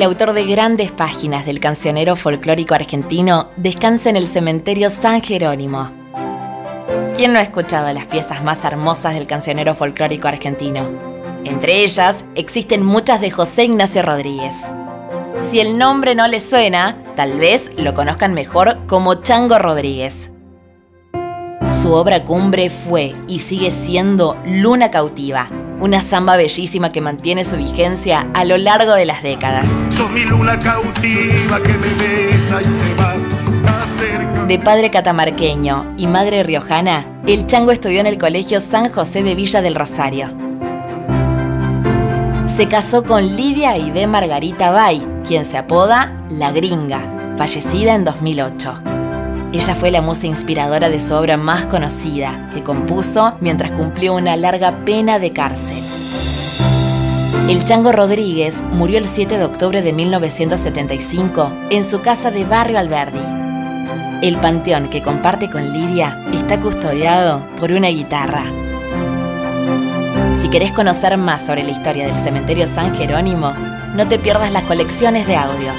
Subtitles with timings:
[0.00, 5.90] el autor de grandes páginas del cancionero folclórico argentino, descansa en el cementerio San Jerónimo.
[7.14, 10.88] ¿Quién no ha escuchado las piezas más hermosas del cancionero folclórico argentino?
[11.44, 14.54] Entre ellas, existen muchas de José Ignacio Rodríguez.
[15.38, 20.30] Si el nombre no les suena, tal vez lo conozcan mejor como Chango Rodríguez.
[21.82, 27.56] Su obra cumbre fue y sigue siendo Luna Cautiva, una samba bellísima que mantiene su
[27.56, 29.68] vigencia a lo largo de las décadas.
[30.12, 37.06] mi luna cautiva que me besa y se va De padre catamarqueño y madre riojana,
[37.26, 40.34] el chango estudió en el Colegio San José de Villa del Rosario.
[42.46, 47.00] Se casó con Lidia de Margarita Bay, quien se apoda La Gringa,
[47.36, 48.99] fallecida en 2008.
[49.52, 54.36] Ella fue la musa inspiradora de su obra más conocida, que compuso mientras cumplió una
[54.36, 55.82] larga pena de cárcel.
[57.48, 62.78] El Chango Rodríguez murió el 7 de octubre de 1975 en su casa de Barrio
[62.78, 63.18] Alberdi.
[64.22, 68.44] El panteón que comparte con Lidia está custodiado por una guitarra.
[70.40, 73.52] Si querés conocer más sobre la historia del cementerio San Jerónimo,
[73.96, 75.76] no te pierdas las colecciones de audios